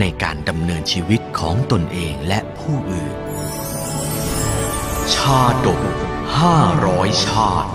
[0.00, 3.14] ในการดำเนินชีวิตของตนเองและผู้อื่น
[5.14, 5.82] ชาดก
[6.38, 7.72] ห้าร้อยชาติ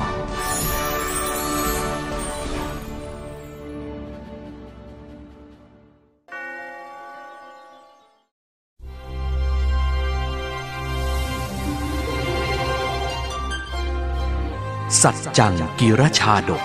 [15.02, 16.64] สัจจังกิรชาดก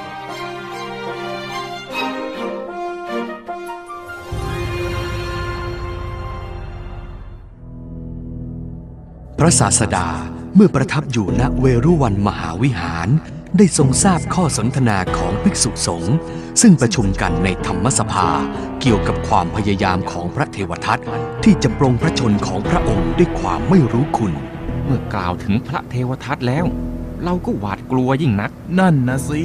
[9.39, 10.09] พระศาสดา
[10.55, 13.09] เมื่อประทับอยู่ณเวรุวันมหาวิหาร
[13.57, 16.17] ได้ทรงทราบข้อสนทนาของภิกษุสงฆ์
[16.63, 18.29] ซึ่งประชุมกันในธรรมสภา
[18.81, 21.01] เกี่ยวกับความพยายามของพระเทวทัต
[21.45, 24.33] ที่จะปรงพระชนของพระองค์ด้วยความไม่รู้คุณ
[24.85, 26.65] เมื่อกล่าวถึงพระเทวทัตแล้ว
[27.25, 29.43] เราก็หวาดกลัวยิ่งนัก นั่นนะสิ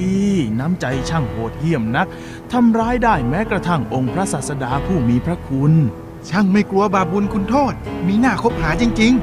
[0.59, 2.07] น้ำใจช่างโหดเหี้ยมนัก
[2.51, 5.73] ทำร้ายได้แม้กระทั่งองค์พระศาสดาผู้มีพระคุณ
[6.29, 7.73] ช่างไม่กลัวบาปบุญคุณโทษ
[8.07, 9.15] มีหน้าคบหาจริง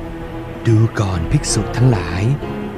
[0.69, 2.22] ดูก่อนภิกษุทั้งหลาย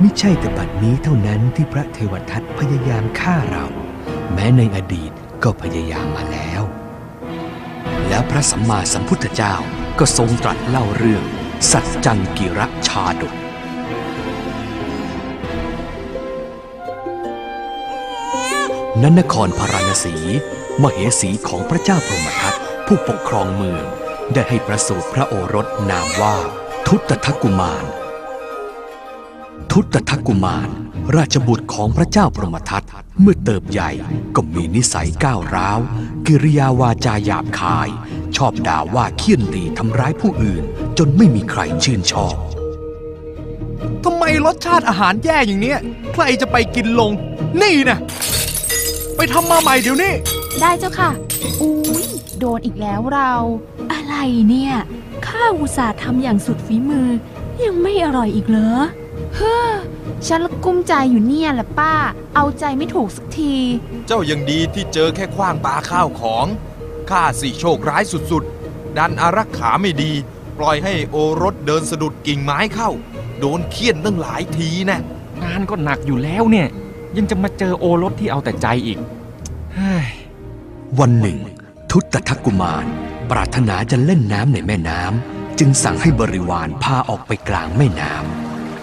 [0.02, 3.66] ม่ใช่แต่บัดนี้เท่านั้นที่พระเทวทัตพยายามฆ่าเรา
[4.32, 5.12] แม้ในอดีต
[5.44, 6.62] ก็พยายามมาแล้ว
[8.08, 9.54] แล้วพระสัมมาสัมพุทธเจ้า
[9.98, 11.24] ก็ทรงตรัสเล่าเรื่อง
[11.72, 13.34] สัจจังกิระชาดก
[19.02, 20.14] นันนครพาราณสี
[20.82, 22.54] มเหสีของพระเจ้าพรหมทัต
[22.86, 23.84] ผู้ปกครองเมือง
[24.32, 26.36] ได้ให้ประสูติพระโอรสนามว่า
[26.92, 27.84] ทุตทกุมาร
[29.72, 30.68] ทุตทกุมาร
[31.16, 32.84] ราชบุตรของพระเจ้าพรหมทัต
[33.20, 33.90] เมื่อเติบใหญ่
[34.36, 35.78] ก็มีนิสัยก้าวร้าว
[36.26, 37.88] กิริยาวาจาหยาบคาย
[38.36, 40.62] ชอบด่าว่าเคี่ยนตีทำร้ายผู้อื่น
[40.98, 42.36] จนไม่มีใครชื่นชอบ
[44.04, 45.78] ทำไมรสชาติอาหารแย่อย่างเนี้ย
[46.14, 47.12] ใครจะไปกินลง
[47.62, 47.98] นี่นะ
[49.16, 50.12] ไปทำมาใหม่เดี๋ยวนี้
[50.60, 51.10] ได้เจ้าค่ะ
[51.60, 52.06] อุ้ย
[52.38, 53.32] โดนอีกแล้วเรา
[53.92, 54.14] อะไร
[54.48, 54.74] เนี่ย
[55.38, 57.08] ข้าอุตส่าห์ทำอย่างสุดฝีมือ
[57.64, 58.78] ยังไม่อร่อยอีกเหรอ
[59.34, 59.70] เฮ้อ
[60.26, 61.94] ฉันละกุ้มใจอยู่เนี่ยแหละป้า
[62.34, 63.54] เอาใจไม่ถูกสักที
[64.06, 66.46] เจ้ายังดีที่เจอแค่ขว้างปลาข้าวของ
[67.10, 70.12] ข้าสิโชคร้ายสุดๆ ดันอารักขาไม่ดี
[70.58, 72.90] ปล่อยให้โอรสเดินสะดุดกิ่งไม้เข้า
[73.40, 75.00] โดนเคี่ยนตั้งหลายทีนะ
[75.42, 76.68] งานก็หนักอยู่แล้วเนี่ย
[77.16, 78.98] ยังจะมาเจอโอรสที่เอาแต่ใจอีก
[79.74, 80.08] เฮ้ย
[80.98, 81.38] วันหนึ่ง
[81.92, 82.84] ทุตทกุมาร
[83.30, 88.12] ปรารถนาจะเล่นน้ำในแม่น้ำจึงสั่งให้บริวารพาออกไปกลางแม่น้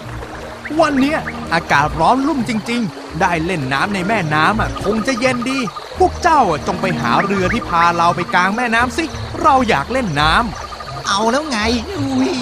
[0.04, 1.18] ำวันเนี้ย
[1.54, 5.58] อากาศร้อนรุ่มจริง ๆ ได้เล่นน้ำในแม่น้ำอะคงจะเย็นดี
[5.98, 9.04] พวกเจ้าอะจงไปหาเรือที่พาเราไปกลางแม่น้ำสิ
[9.42, 11.58] เราอยากเล่นน้ำๆเอาแล้วไง
[11.98, 12.32] อุ้ย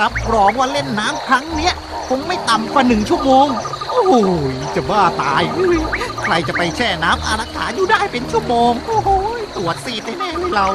[0.00, 1.74] รับรองว่าเล่นน้ำครั้งเนี้ย
[2.08, 3.46] คงไม่ต่ำกว่าหนึ่งชั่วโมง
[3.90, 4.20] โอ้
[4.52, 5.78] ยจะบ้าตายอุ้ย
[6.22, 9.08] ใครจะไปแช่น้ำอารักขาอยู่ได้เป็นชั่วโมง โอ้โห
[9.56, 10.66] ตรวจซีดแน่ๆเลยเรา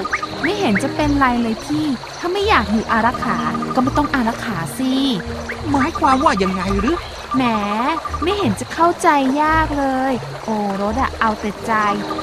[0.42, 1.86] ไม่เห็นจะเป็นไรเลยพี่
[2.20, 3.38] ถ้าไม่อยากอยู่อารักขา
[3.76, 4.94] ก็ไม่ต้องอารักขาสิ
[5.72, 6.98] หมายความว่ายังไงหรือ
[7.36, 7.44] แหม
[8.24, 9.08] ไม่เห็นจะเข้าใจ
[9.42, 10.14] ยากเลย
[10.46, 11.74] โอ้รถอะเอาแต่ใจ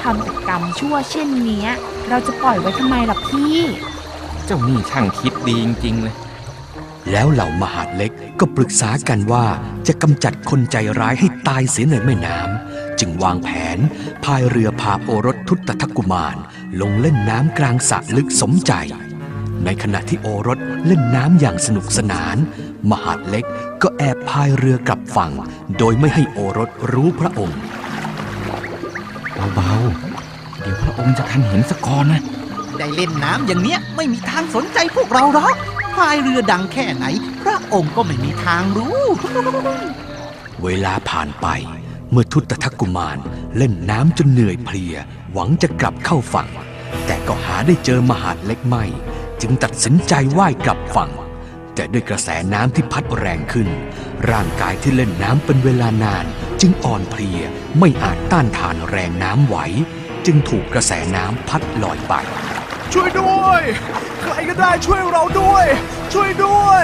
[0.01, 1.69] ทำแต่กรรมชั่วเช่นเนี้ย
[2.09, 3.57] เราจะปล่อยไว้ทำไมล่ะพี่
[4.45, 6.15] เจ้านี่ช่างคิดดีจริงๆเลย
[7.11, 9.45] แล้วเหล่ามหาดเล็กก็ปรึกษากันว่า
[9.87, 13.77] จะกำจัดคนใจร้ายให้ตายเสียในแม่น้ำ จึงวางแผน
[14.23, 16.37] พายเรือพาโอรสทุตทกุมาร
[16.81, 18.71] ลงเล่นน้ำกลางสระลึกสมใจ
[19.65, 22.37] ในขณะที่โอรสเล่นน้ำอย่างสนุกสนาน
[22.89, 23.45] มหาดเล็ก
[23.81, 25.31] ก็แอบพายเรือกลับฝั่ง
[25.77, 27.59] โดยไม่ให้โอรสรู้พระองค์
[29.55, 32.23] เบาๆเดี๋ยวพระองค์จะทันเห็นสกอนนะ
[32.77, 35.55] ได้เล่นน้ำอย่างเนี้ยไม่มีทางสนใจพวกเราหรอก
[35.95, 37.05] พายเรือดังแค่ไหน
[37.43, 39.01] พระองค์ก็ไม่มีทางรู้
[40.63, 41.47] เวลาผ่านไป
[42.11, 43.17] เมื่อทุตทกุมาร
[43.57, 44.95] เล่นน้ำจนเหนื่อยเพลีย
[45.33, 46.49] หวังจะกลับเข้าฝั่ง
[47.05, 48.83] แต่ก็หาได้เจอมหาดเล็กไม่
[49.41, 51.11] จึงตัดสินใจว่ายกลับฝั่ง
[51.75, 53.67] แต่ด้วยกระแสน้ำที่พัดแรงขึ้น
[54.31, 56.25] ร่างกายที่เล่นน้ำเป็นเวลานาน
[56.61, 57.41] จึงอ่อนเพลีย
[57.79, 59.55] ไม่อาจต้านทานแรงน้ำไหว
[60.25, 62.13] จึงถูกกระแสน้ำพัดลอยไป
[62.93, 63.61] ช่วยด้วย
[64.23, 65.65] ใครก็ได้ช่วยเราด้วย
[66.13, 66.83] ช่วยด้วย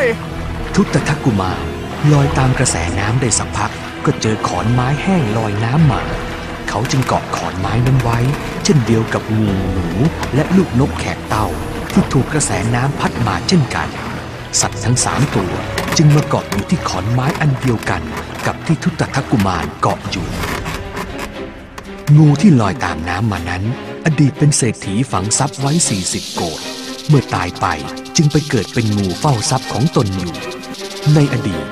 [0.76, 1.64] ทุตทกุมาร
[2.12, 3.72] ลอยตามกระแสน้ำได้สักพัก
[4.06, 6.02] ก็เจอขอนไม้แห้งลอยน้ำมา
[6.70, 8.20] เขาจึงเกาะขอนไม้นั้นไว้
[8.64, 9.88] เช่นเดียวกับงูหนู
[10.36, 11.48] และลูกนกแขกเต่า
[11.94, 13.88] ที่ถูกกระแสน้ำพัดมาเช่นกัน
[14.62, 15.52] สัตว์ทั้งสามตัว
[15.98, 18.02] จึงมาเกาะอยู่ที่ขอนไม้อันเดียวกัน
[18.46, 20.28] กับที่ทุตทักกุมารเกาะอยู่
[22.18, 23.64] งูที่ลอยตามน้ำมานั้น
[24.06, 25.72] อดีตเป็นเศรษฐีฝังทรัพย์ไว้
[26.06, 26.62] 40 โกด
[27.08, 27.66] เมื่อตายไป
[28.16, 30.36] จึงไปเกิดเป็นงูเฝ้าทรัพย์ของตนอยู่
[31.16, 31.66] ในอดีต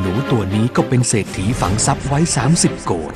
[0.00, 2.20] หนูตัวนี้ก็เป็นเศรษฐีฝังทรัพย์ไว้
[2.52, 3.12] 30 โกด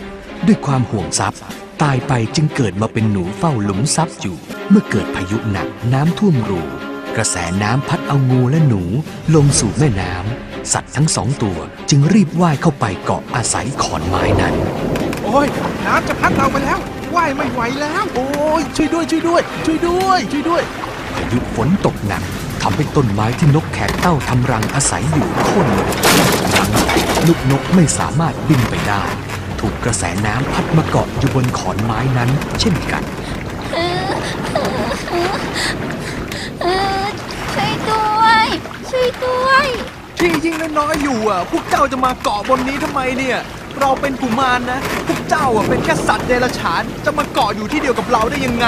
[0.46, 1.40] ด้วยความห่วงทรัพย์
[1.82, 4.36] ตายไปจึงเกิดมาเป็นหนูเฝ้าหลุมทรัพย์อยู่
[4.68, 6.62] เมื่อเกิดพายุหนักน้ำท่วมรู
[7.16, 8.82] กระแสน้ำพัดเอางูและหนู
[9.34, 11.58] ลงสู่แม่น้ำสัตว์ทั้งสองตัว
[11.90, 14.54] จึงรีบว่ายเข้าไปเกาะอาศัยขอนไม้นั้น
[15.24, 15.48] โอ้ย
[15.86, 16.78] น้ำจะพัดเราไปแล้ว
[17.14, 18.28] ว่ายไม่ไหวแล้ว โอ้
[18.60, 20.62] ยช่วยด้วยช่วยด้วย ช่วยด้วย ช่วยด้วย
[21.14, 22.22] พายุฝนตกหนัก
[22.62, 25.90] ทำให้ต้นไม้ที่นกแขกเต้าทำรังอาศัยอยู่โค่นลง
[26.58, 29.02] รังแตกลูกนกไม่สามารถบินไปได้
[29.60, 32.30] ถูกกระแสน้ำพัดมาเกาะอยู่บนขอนไม้นั้น
[32.60, 33.02] เช่นกัน
[33.72, 33.78] เอ
[34.08, 34.10] อ
[37.54, 38.46] ช่วยด้วย
[38.90, 39.66] ช่วยด้วย
[40.18, 43.38] ที่ยิ่งน้อยๆอยู่อะ พวกเจ้าจะมาเกาะบนนี้ทำไมเนี่ย
[43.80, 48.66] เราเป็นกุมารนะ พวกเจ้าอะเป็นแค่สัตว์เดรัจฉาน จะมาเกาะอยู่ที่เดียวกับเราได้ยังไง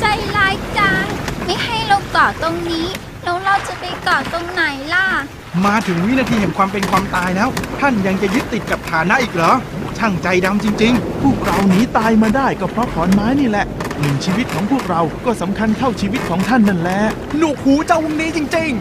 [0.00, 0.04] ใจ
[0.36, 1.04] ร้ายจัง
[1.44, 2.86] ไม่ให้เราเกาะตรงนี้
[3.24, 4.62] แล้วเราจะไปเกาะตรงไหน
[4.94, 5.06] ล่ะ
[5.66, 7.48] มาถึงวินาทีแห่งความเป็นความตายแล้ว
[7.80, 9.52] ท่านยังจะยึดติดกับฐานะอีกเหรอ
[9.98, 13.66] ช่างใจดำจริงพวกเราหนีตายมาได้ก็เพราะขอนไม้นี่แหละ
[14.00, 17.00] หนึ่งชีวิตของพวกเราก็สำคัญเท่าชีวิตของท่านนั่นแหละ
[17.38, 18.72] หนวกหูเจ้าวงนี้จริง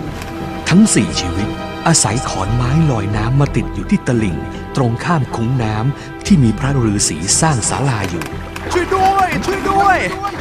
[0.70, 1.48] ทั้งสี่ชีวิต
[1.88, 4.38] อาศัยขอนไม้ลอยน้ำมาติดอยู่ที่ตลิ่ง
[4.76, 9.98] ตรงข้ามคุ้งน้ำที่มีพระฤาษีสร้างศาลาอยู่ๆช่วยด้วย ช่วยด้วย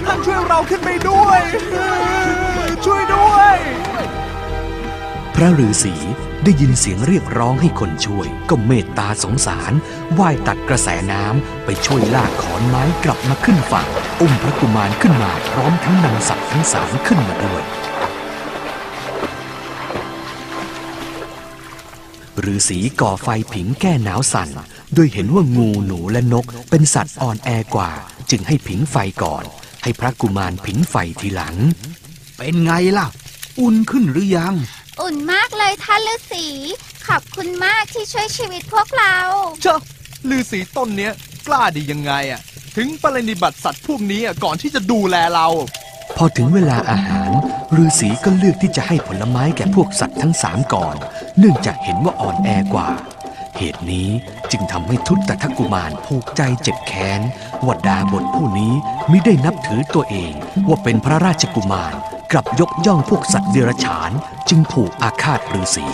[0.06, 1.40] ท่านช่วยเราขึ้นไปด้วย
[2.84, 3.79] ช่วยด้วยพ
[5.40, 5.94] ระฤาษี
[6.44, 9.72] ได้ยินเสียงเรียกร้องให้คนช่วย ก็เมตตาสงสาร
[10.18, 13.88] ว่ายตัดกระแสน้ำไปช่วยลากขอนไม้กลับมาขึ้นฝั่ง
[14.20, 17.62] อุ้มพระกุมารขึ้นมาพร้อมทั้งนางสัตว์ทั้งสามขึ้นมาด้วย
[22.52, 24.48] ฤาษีก่อไฟผิงแก้หนาวสั่น
[24.94, 27.90] โดยเห็นว่างูหนูและนกเป็นสัตว์อ่อนแอกว่า
[28.30, 29.44] จึงให้ผิงไฟก่อน
[29.82, 31.56] ให้พระกุมารผิงไฟทีหลัง
[32.38, 33.06] เป็นไงล่ะ
[33.60, 34.54] อุ่นขึ้นหรือยัง
[35.02, 36.46] อุ่นมากเลยท่านฤาษี
[37.06, 39.16] ขอบคุณมากที่ช่วยชีวิตพวกเรา
[39.62, 39.76] เจ้า
[40.28, 41.12] ลือสีต้นเนี้ย
[41.46, 42.40] กล้าดียังไงอะ
[42.76, 45.46] ถึงปรนิบัติสัตว์พวกนี้อะก่อนที่จะดูแลเรา
[46.16, 47.30] พอถึงเวลาอาหาร
[47.82, 50.96] ฤาษีก็เลือกที่จะให้ผลไม้แก่พวกสัตว์ทั้งสามก่อน
[51.38, 52.88] เนื่องจากเห็นว่าอ่อนแอกว่า
[53.58, 54.08] เหตุนี้
[54.50, 57.20] จึงทำให้ทุตตะกุมารผูกใจเจ็บแค้น
[57.64, 58.72] ว่าดาบทผู้นี้
[59.10, 60.32] มิได้นับถือตัวเอง
[60.68, 61.94] ว่าเป็นพระราชกุมาร
[62.32, 64.10] กลับยกย่องพวกสัตว์เดรัจฉาน
[64.48, 65.86] จึงผูกอาฆาตฤาษี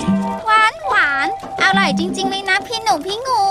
[0.46, 1.28] หวานหวาน
[1.62, 3.42] อร่อยจริง ๆ เลยนะพี่หนูพี่งู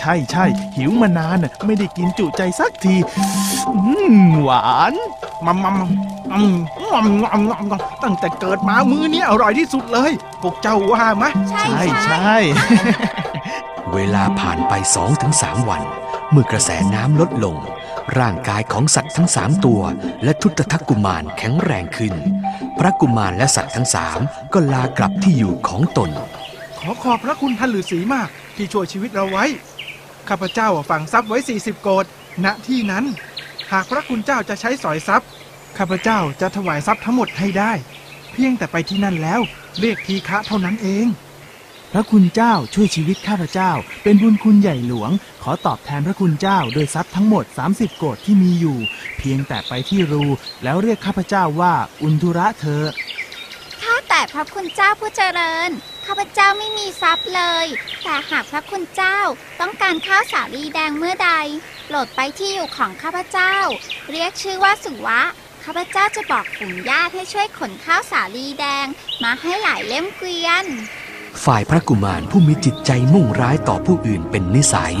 [0.00, 0.44] ใช่ใช่
[0.76, 2.96] หิวมานานน่ะไม่ได้กินจุใจสักที
[3.74, 3.80] อื
[4.14, 4.94] มหวาน
[5.46, 5.90] มัมมัมมัม
[6.32, 6.54] อืม
[6.92, 12.36] มัมมัมมัมมัมตั้งแต่เกิดมามือนี้อร่อยที่สุดเลย พวกเจ้าว่าไหมใช่ใช่ใช่ใช่
[13.92, 15.82] เวลาผ่านไปสองถึงสามวัน
[16.30, 17.56] เมื่อกระแสน้ำลดลง
[18.18, 19.80] ร่างกายของสัตว์ทั้งสามตัว
[20.24, 22.14] และทุตทักกุมารแข็งแรงขึ้น
[22.78, 24.20] พระกุมารและสัตว์ทั้งสาม
[24.52, 26.10] ก็ลากลับที่อยู่ของตน
[26.80, 29.44] ขอขอบพระคุณท่านฤาษีมากที่ช่วยชีวิตเราไว้
[30.28, 32.04] ข้าพเจ้าฝังทรัพย์ไว้ 40 โกด
[32.44, 33.04] ณที่นั้น
[33.72, 35.28] หากพระคุณเจ้าจะใช้สอยทรัพย์
[35.78, 37.72] ข้าพเจ้าจะถวายทรัพย์ทั้งหมดให้ได้
[38.32, 39.40] เพียงแต่ไปที่นั่นแล้ว
[39.80, 41.06] เรียกทีฆะเท่านั้นเอง
[41.96, 43.70] พระคุณเจ้าช่วยชีวิตข้าพเจ้า
[44.02, 45.10] เป็นบุญคุณใหญ่หลวง
[45.42, 48.78] ขอตอบแทนพระคุณเจ้าโดยทรัพย์ทั้งหมด 30 โกดที่มีอยู่
[49.18, 50.24] เพียงแต่ไปที่รู
[50.64, 52.84] แล้วเรียกข้าพเจ้าว่าอุนทุระเธอ
[53.82, 55.70] ข้าแต่พระคุณเจ้าผู้เจริญ
[56.06, 57.66] ข้าพเจ้าไม่มีทรัพย์เลย
[58.04, 59.18] แต่หากพระคุณเจ้า
[59.60, 61.30] ต้องการข้าวสาลีแดงเมื่อใด
[61.86, 63.54] โปรดไปที่อยู่ของข้าพเจ้า
[64.10, 65.22] เรียกชื่อว่าสุวะ
[65.64, 68.86] ข้าพเจ้าจะบอกฝูงญาติให้ช่วยขนข้าวสาลีแดง
[69.22, 70.66] มาให้หลายเล่มเกวียน
[71.44, 74.94] ฝ่ายพระกุมารผู้มีจิตใจมุ่งร้ายต่อผู้อื่นเป็นนิสัย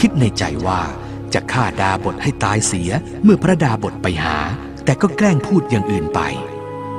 [0.00, 0.80] คิดในใจว่า
[1.34, 2.90] จะฆ่าดาบทให้ตายเสีย
[3.24, 4.38] เมื่อพระดาบทไปหา
[4.84, 6.20] แต่ก็แกล้งพูดอย่างอื่นไป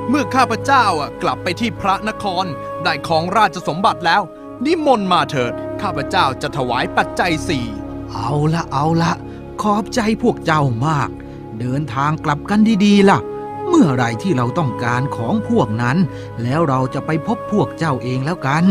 [0.08, 2.44] เมื่อข้าพเจ้าอะกลับไปที่พระนคร
[2.84, 4.22] ได้ของราชสมบัติแล้ว
[4.64, 5.52] นิมนต์มาเถิด
[5.82, 7.66] ข้าพเจ้าจะถวายปัจจัยสี่
[8.12, 9.12] เอาละเอาละ
[9.62, 11.10] ขอบใจพวกเจ้ามาก
[11.60, 15.98] เดินทางกลับกันดีๆล่ะเมื่อไหรที่เราต้องการของพวกนั้น
[16.42, 18.64] แล้วเราจะไปพบพวกเจ้าเองแล้วกัน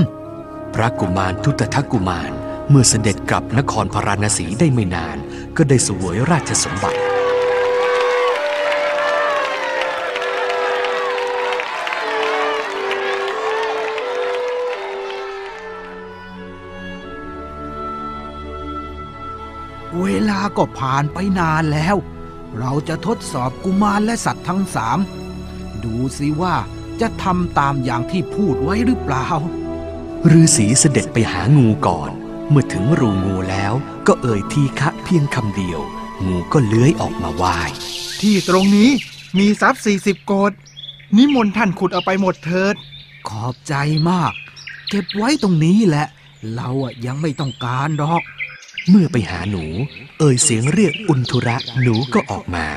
[0.73, 2.31] พระกุมารทุตทักกุมาร
[2.69, 5.17] เมื่อเสด็จกลับนครพาราณสีได้ไม่นาน
[5.57, 6.99] ก็ได้เสวยราชสมบัติ
[20.01, 21.95] เวลาก็ผ่านไปนานแล้ว
[22.59, 24.99] เราจะทดสอบกุมารและสัตว์ทั้งสาม
[25.83, 26.55] ดูสิว่า
[27.01, 29.27] จะทำตามอย่างที่พูดไว้หรือเปล่า
[30.39, 32.11] ฤาษีเสด็จไปหางูก่อน
[32.49, 33.73] เมื่อถึงรูงูแล้ว
[34.07, 35.79] ก็เอ่ยทีคะเพียงคำเดียว
[36.25, 37.69] งูก็เลื้อยออกมาว่าย
[38.21, 38.89] ที่ตรงนี้
[39.37, 40.51] มีทรัพย์40โกด
[41.17, 42.75] นิมนต์ท่านขุดเอาไปหมดเถิด
[43.29, 43.73] ขอบใจ
[44.09, 44.33] มาก
[44.89, 46.07] เก็บไว้ตรงนี้แหละ
[46.55, 48.21] เราอะยังไม่ต้องการหรอก
[48.89, 49.65] เมื่อไปหาหนู
[50.19, 52.67] เอ่ยเสียงเรียกอุนทุระหนูก็ออกมา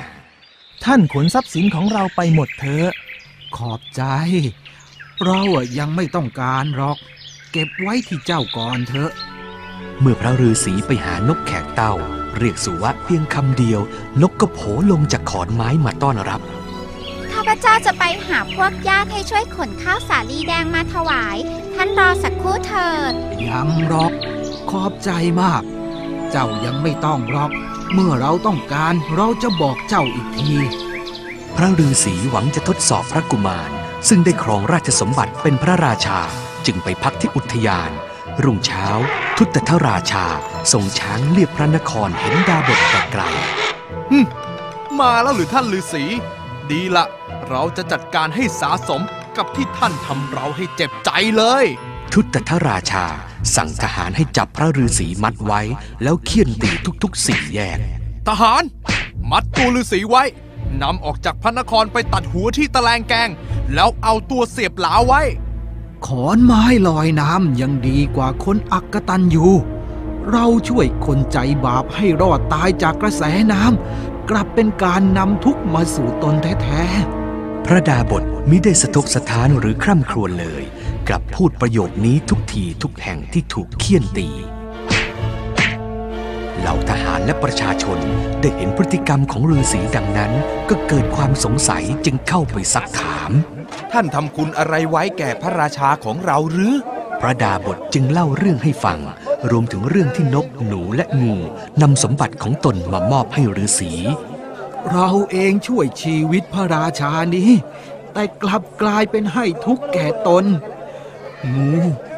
[0.84, 2.90] ท่านขนทรัพย์สินของเราไปหมดเถอะ
[3.56, 4.02] ขอบใจ
[5.24, 6.96] เราอะยังไม่ต้องการหรอก
[7.52, 9.10] เก็บไว้ที่เจ้าก่อนเถอะ
[10.00, 11.94] เมื่อพระฤาษีไปหานกแขกเต้า
[12.36, 13.80] เรียกสุวะเพียงคำเดียว
[14.22, 16.40] นกก็โผลงจากขอนไม้มาต้อนรับ
[17.32, 21.36] ข้าพเจ้าจะไปหาพวกญาติให้ช่วยขนข้าวสาลีแดงมาถวาย
[21.74, 23.12] ท่านรอสักครู่เถิด
[23.48, 24.12] ยังหรอก
[24.70, 25.10] ขอบใจ
[25.42, 25.62] มาก
[26.30, 27.50] เจ้ายังไม่ต้องหรอก
[27.94, 30.52] เมื่อเราต้องการเราจะบอกเจ้าอีกที
[31.56, 33.70] พระฤาษีหวังจะทดสอบพระกุมาร
[34.08, 36.18] ซึ่งได้ครองราชสมบัติเป็นพระราชา
[36.66, 37.90] จึงไปพักที่อุทยาน
[38.42, 38.86] รุ่งเช้า
[39.36, 40.26] ทุตทราชา
[40.72, 43.22] ทรงช้างเลียบพระนครเห็นดาบทแต่ไกล
[45.00, 46.04] มาแล้วหรือท่านฤาษี
[46.70, 47.06] ดีละ
[47.48, 49.02] เราจะจัดการให้สาสม
[49.36, 51.64] กับที่ท่านทำเราให้เจ็บใจเลย
[52.12, 53.06] ทุตทราชา
[53.54, 55.60] สั่งทหารให้จับพระฤาษีมัดไว้
[56.02, 56.70] แล้วเคี่ยนตี
[57.02, 57.78] ทุกๆสี่แยก
[58.28, 58.62] ทหาร
[59.30, 60.24] มัดตัวฤาษีไว้
[60.82, 63.28] นำออกจากพระนครไปตัดหัวที่ตะแลงแกง
[63.74, 65.22] แล้วเอาตัวเสียบหลาไว้
[66.06, 69.52] ขอนไม้ลอยน้ำยังดีกว่าคนอักกตันอยู่
[70.30, 76.82] เราช่วยคนใจบาปให้รอดตายจากกระแสน้ำกลับเป็นการนำทุกข์มาสู่ตนแท้
[77.66, 80.64] พระดาบทมิได้สะทกสถานหรือคร่ำครวญเลย
[81.08, 84.28] กลับพูดประโยคนี้ทุกทีทุกแห่งที่ถูกเคี่ยนตี
[86.58, 87.98] เหล่าทหารและประชาชน
[88.40, 90.32] ได้เห็นพฤติกรรมของฤาษีดังนั้น
[90.70, 93.30] ก็เกิดความสงสัยจึงเข้าไปซักถาม
[93.92, 96.74] ท่านทำคุณอะไรไว้แก่พระราชาของเราหรือ
[97.20, 98.98] พระดาบทจึงเล่าเรื่องให้ฟัง
[99.50, 101.34] รวมถึงเรื่องที่นกหนูและงู
[101.82, 104.29] นำสมบัติของตนมามอบให้ฤาษีๆ
[104.88, 107.50] เราเองช่วยชีวิตพระราชานี้
[108.12, 110.44] แต่กลับกลายเป็นให้ทุกข์แก่ตน
[111.54, 111.72] งู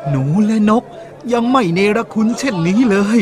[0.09, 0.85] หนูและนก
[1.33, 3.21] ยังไม่เนรคุณเช่นนี้เลย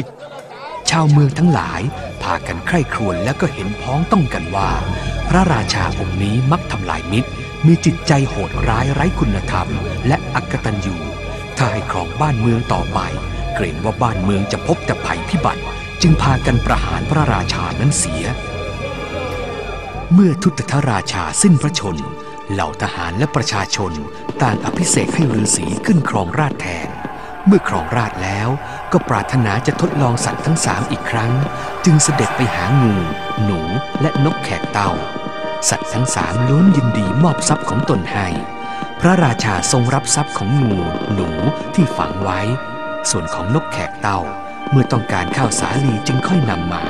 [0.90, 1.80] ชาวเมืองทั้งหลาย
[2.22, 4.70] พากันใคร่ครวญแล้วก็เห็นพ้องต้องกันว่า
[5.28, 7.30] พระราชาองค์นี้มักทำลายมิตร
[7.66, 9.68] มีจิตใจโหดร้ายไร้คุณธรรม
[10.06, 10.96] และอักตันยู
[11.56, 12.98] ถ้าให้ครองบ้านเมืองต่อไป
[13.54, 15.62] เกรงว่าบ้านเมืองจะพบแต่ภัยพิบัติ
[16.02, 18.24] จึงพากันประหารพระราชานั้นเสีย
[20.14, 21.96] เมื่อทุตทราชาสิ้นพระชน
[22.52, 23.92] เหล่าทหารและประชาชน
[24.42, 26.88] ต่างอภิเษกให้ฤาษีขึ้นครองราชแทน
[27.46, 28.48] เมื่อครองราชแล้ว
[28.92, 31.32] ก็ปรารถนาจะทดลองสัตว์ทั้งสามอีกครั้ง
[31.84, 32.94] จึงเสด็จไปหางู
[33.42, 33.60] หนู
[34.00, 34.90] และนกแขกเต่า
[35.68, 38.26] สัตว์ทั้งสามล้วนยินดีมอบทรัพย์ของตนให้
[39.00, 40.76] พระราชาทรงรับทรัพย์ของงู
[41.12, 41.28] หนู
[41.74, 42.40] ที่ฝังไว้
[43.10, 44.20] ส่วนของนกแขกเต่า
[44.70, 46.84] เมื่อต้องการข้าวสาลีจึงค่อยนำมา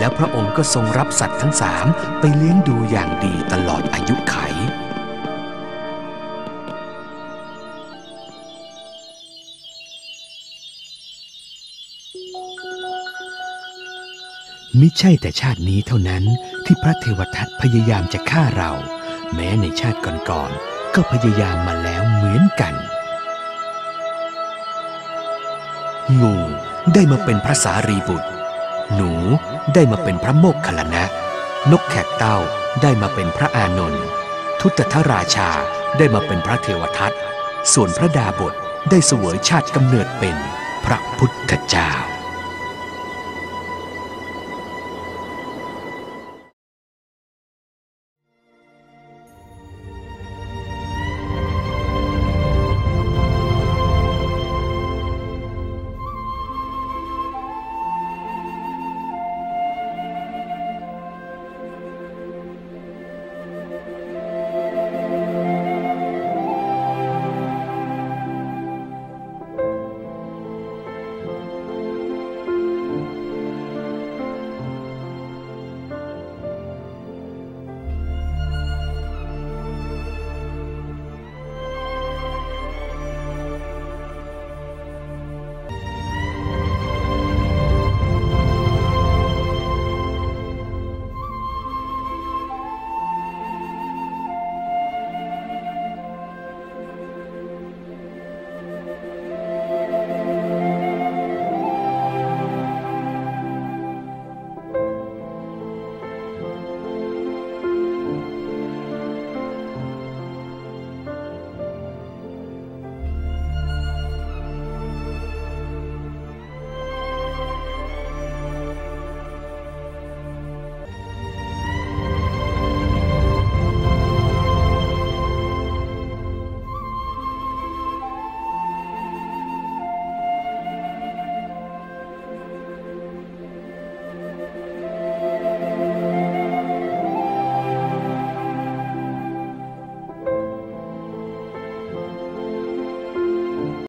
[0.00, 1.86] แล้วพระองค์ก็ทรงรับสัตว์ทั้งสาม
[2.20, 4.36] ไปเลี้ยงดูอย่างดีตลอดอายุไข
[14.78, 16.24] มิใช่แต่ชาตินี้เท่านั้น
[16.64, 18.72] ที่พระเทวทัตพยายามจะฆ่าเรา
[19.34, 22.74] แม้ในชาติก่อนๆก็พยายามมาแล้วเหมือนกัน
[26.20, 26.34] งู
[26.94, 28.29] ได้มาเป็นพระสารีบุตร
[28.94, 29.12] หนู
[29.74, 31.04] ได้มาเป็นพระโมกขลนะ
[31.70, 32.36] นกแขกเต้า
[32.82, 34.04] ได้มาเป็นพระอานนท์
[34.60, 35.50] ทุตทราชา
[35.98, 37.12] ได้มาเป็นพระเทวทัต
[37.72, 38.54] ส่วนพระดาบท
[38.90, 40.36] ได้เสวยชาติกำเนิดเป็น
[40.84, 41.90] พระพุทธเจ้า